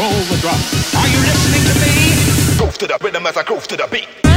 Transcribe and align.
Roll 0.00 0.08
the. 0.08 0.56
Are 0.96 1.08
you 1.08 1.20
listening 1.28 1.62
to 1.68 1.74
me? 1.78 2.56
Groove 2.56 2.78
to 2.78 2.86
the 2.86 2.96
rhythm 3.02 3.26
as 3.26 3.36
I 3.36 3.42
groove 3.42 3.68
to 3.68 3.76
the 3.76 3.86
beat. 3.86 4.29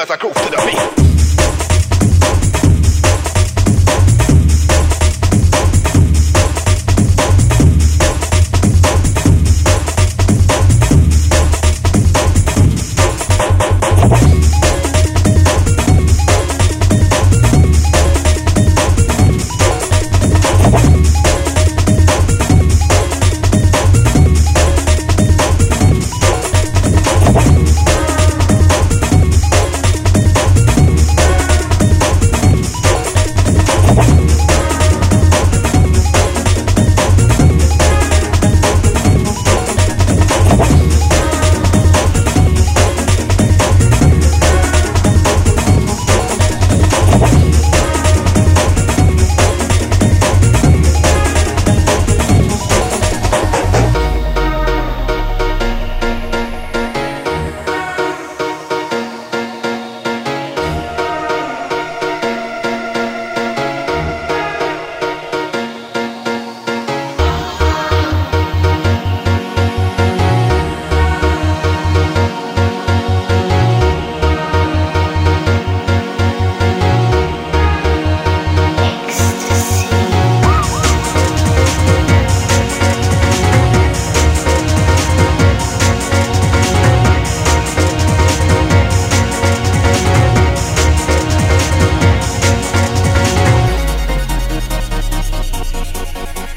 I 0.00 0.16
groove 0.16 0.32
to 0.32 0.50
the 0.50 0.96
beat. 0.96 1.07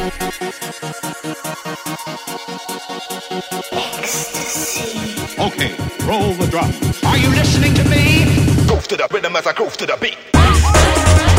Okay, 0.01 0.09
roll 6.05 6.33
the 6.33 6.47
drum. 6.49 6.73
Are 7.05 7.17
you 7.17 7.29
listening 7.29 7.75
to 7.75 7.83
me? 7.83 8.25
Groove 8.65 8.87
to 8.87 8.97
the 8.97 9.07
rhythm 9.11 9.35
as 9.35 9.45
I 9.45 9.53
groove 9.53 9.77
to 9.77 9.85
the 9.85 9.97
beat. 10.01 10.17
Ah! 10.33 11.30